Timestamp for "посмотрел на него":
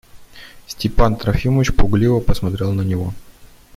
2.21-3.13